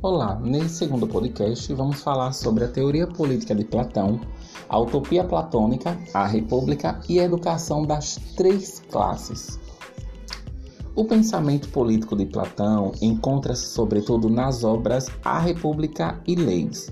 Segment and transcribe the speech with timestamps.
[0.00, 4.20] Olá, nesse segundo podcast vamos falar sobre a teoria política de Platão,
[4.68, 9.58] a utopia platônica, a república e a educação das três classes.
[10.94, 16.88] O pensamento político de Platão encontra-se sobretudo nas obras A República e Leis.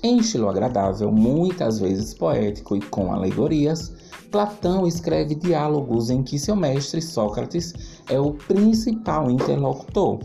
[0.00, 3.92] Em estilo agradável, muitas vezes poético e com alegorias,
[4.30, 7.74] Platão escreve diálogos em que seu mestre Sócrates
[8.08, 10.20] é o principal interlocutor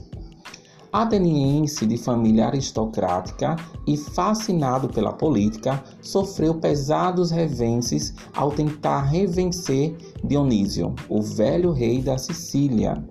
[0.93, 3.55] Ateniense de família aristocrática
[3.87, 12.17] e fascinado pela política, sofreu pesados revenses ao tentar revencer Dionísio, o velho rei da
[12.17, 13.01] Sicília,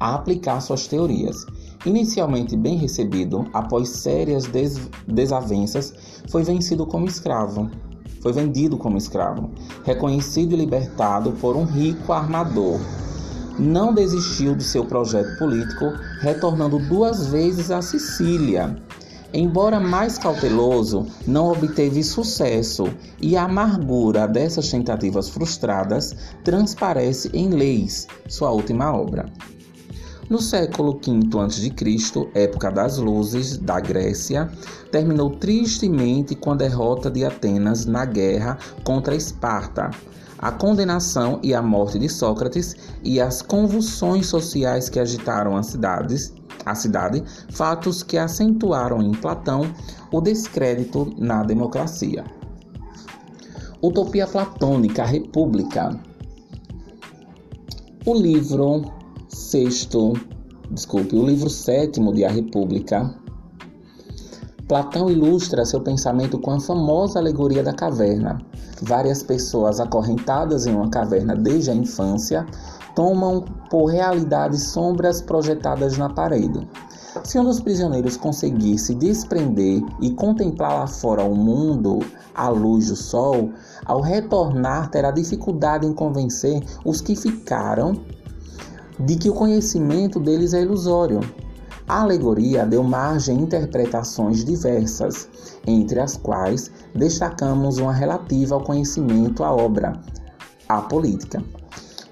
[0.00, 1.44] a aplicar suas teorias.
[1.84, 5.92] Inicialmente bem recebido, após sérias des desavenças,
[6.30, 7.70] foi vencido como escravo.
[8.22, 9.50] Foi vendido como escravo,
[9.84, 12.80] reconhecido e libertado por um rico armador
[13.58, 18.76] não desistiu de seu projeto político, retornando duas vezes à Sicília.
[19.32, 22.84] Embora mais cauteloso, não obteve sucesso
[23.20, 29.26] e a amargura dessas tentativas frustradas transparece em Leis, sua última obra.
[30.30, 34.50] No século V a.C., época das luzes da Grécia,
[34.92, 39.90] terminou tristemente com a derrota de Atenas na guerra contra Esparta,
[40.38, 46.32] a condenação e a morte de Sócrates e as convulsões sociais que agitaram as cidades,
[46.64, 49.62] a cidade, fatos que acentuaram em Platão
[50.12, 52.24] o descrédito na democracia.
[53.82, 55.98] Utopia Platônica, República.
[58.04, 58.84] O livro
[59.28, 60.14] sexto,
[60.70, 63.14] desculpe, o livro sétimo de A República.
[64.66, 68.38] Platão ilustra seu pensamento com a famosa alegoria da caverna,
[68.82, 72.46] Várias pessoas acorrentadas em uma caverna desde a infância
[72.94, 76.68] tomam por realidade sombras projetadas na parede.
[77.24, 81.98] Se um dos prisioneiros conseguir se desprender e contemplar lá fora o mundo
[82.34, 83.50] à luz do sol,
[83.84, 88.00] ao retornar terá dificuldade em convencer os que ficaram
[89.00, 91.20] de que o conhecimento deles é ilusório.
[91.88, 95.26] A alegoria deu margem a interpretações diversas,
[95.66, 99.98] entre as quais destacamos uma relativa ao conhecimento, à obra,
[100.68, 101.42] à política.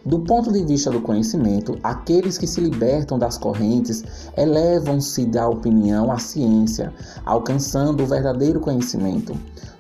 [0.06, 4.02] Do ponto de vista do conhecimento, aqueles que se libertam das correntes
[4.34, 6.90] elevam-se da opinião à ciência,
[7.26, 9.36] alcançando o verdadeiro conhecimento.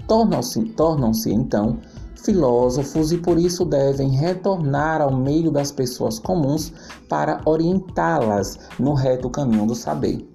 [0.06, 1.78] Tornam-se, tornam-se então,
[2.26, 6.72] filósofos e por isso devem retornar ao meio das pessoas comuns
[7.08, 10.28] para orientá-las no reto caminho do saber.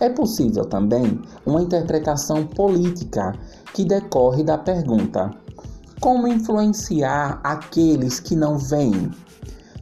[0.00, 3.32] É possível também uma interpretação política
[3.72, 5.30] que decorre da pergunta:
[6.00, 9.10] como influenciar aqueles que não veem?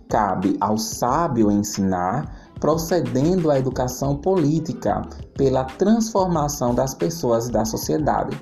[0.09, 5.03] Cabe ao sábio ensinar procedendo à educação política
[5.34, 8.41] pela transformação das pessoas e da sociedade,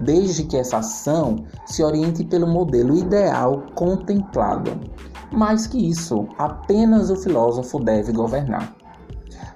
[0.00, 4.72] desde que essa ação se oriente pelo modelo ideal contemplado.
[5.30, 8.74] Mais que isso, apenas o filósofo deve governar.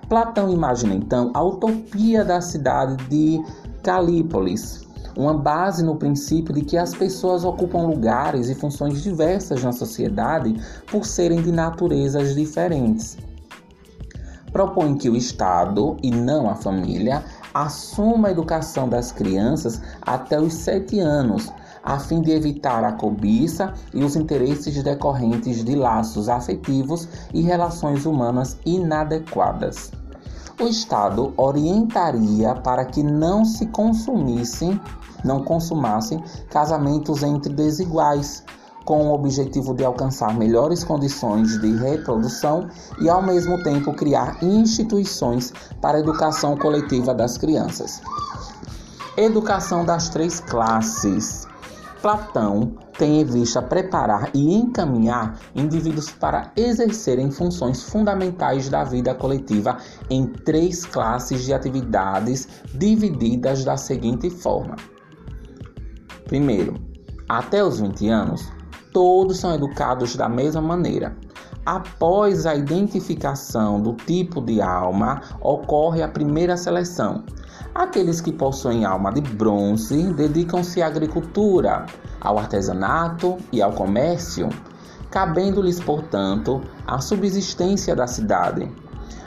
[0.08, 3.42] Platão imagina então a utopia da cidade de
[3.82, 4.86] Calípolis,
[5.16, 10.54] uma base no princípio de que as pessoas ocupam lugares e funções diversas na sociedade
[10.88, 13.18] por serem de naturezas diferentes
[14.54, 20.54] propõe que o Estado, e não a família, assuma a educação das crianças até os
[20.54, 27.08] sete anos, a fim de evitar a cobiça e os interesses decorrentes de laços afetivos
[27.34, 29.90] e relações humanas inadequadas.
[30.60, 34.80] O Estado orientaria para que não se consumissem,
[35.24, 38.44] não consumassem casamentos entre desiguais,
[38.84, 42.68] com o objetivo de alcançar melhores condições de reprodução
[43.00, 48.00] e, ao mesmo tempo, criar instituições para a educação coletiva das crianças.
[49.16, 51.46] Educação das três classes.
[52.02, 59.78] Platão tem em vista preparar e encaminhar indivíduos para exercerem funções fundamentais da vida coletiva
[60.10, 64.76] em três classes de atividades divididas da seguinte forma:
[66.26, 66.74] primeiro,
[67.28, 68.52] até os 20 anos,
[68.94, 71.14] todos são educados da mesma maneira.
[71.66, 77.24] Após a identificação do tipo de alma, ocorre a primeira seleção.
[77.74, 81.86] Aqueles que possuem alma de bronze dedicam-se à agricultura,
[82.20, 84.48] ao artesanato e ao comércio,
[85.10, 88.70] cabendo-lhes, portanto, a subsistência da cidade.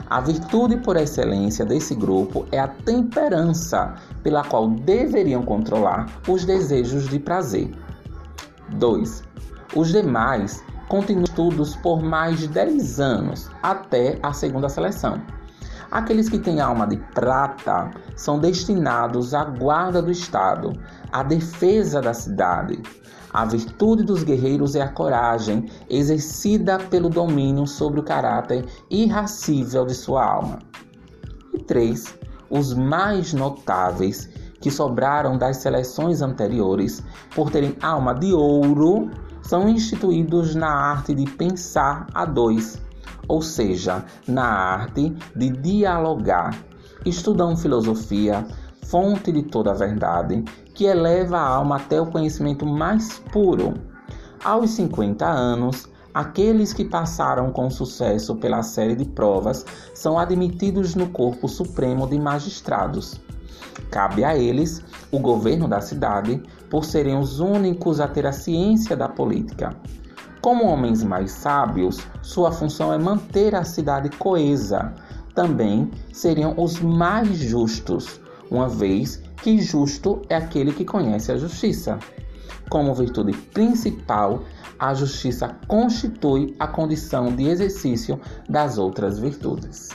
[0.08, 7.06] A virtude por excelência desse grupo é a temperança, pela qual deveriam controlar os desejos
[7.08, 7.70] de prazer.
[8.70, 9.28] 2.
[9.74, 15.20] Os demais continuam estudos por mais de 10 anos, até a segunda seleção.
[15.90, 20.72] Aqueles que têm alma de prata são destinados à guarda do Estado,
[21.12, 22.82] à defesa da cidade.
[23.32, 29.94] A virtude dos guerreiros é a coragem, exercida pelo domínio sobre o caráter irracível de
[29.94, 30.58] sua alma.
[31.52, 32.18] E três,
[32.48, 37.02] os mais notáveis que sobraram das seleções anteriores,
[37.34, 39.10] por terem alma de ouro,
[39.42, 42.80] são instituídos na arte de pensar a dois,
[43.26, 46.54] ou seja, na arte de dialogar.
[47.06, 48.46] Estudam filosofia,
[48.86, 50.42] fonte de toda a verdade,
[50.74, 53.74] que eleva a alma até o conhecimento mais puro.
[54.44, 59.64] Aos 50 anos, aqueles que passaram com sucesso pela série de provas
[59.94, 63.20] são admitidos no corpo supremo de magistrados.
[63.90, 68.96] Cabe a eles o governo da cidade, por serem os únicos a ter a ciência
[68.96, 69.74] da política.
[70.40, 74.94] Como homens mais sábios, sua função é manter a cidade coesa.
[75.34, 78.20] Também seriam os mais justos,
[78.50, 81.98] uma vez que justo é aquele que conhece a justiça.
[82.68, 84.42] Como virtude principal,
[84.78, 89.88] a justiça constitui a condição de exercício das outras virtudes.